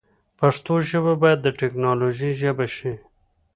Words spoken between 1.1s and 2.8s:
باید د تکنالوژۍ ژبه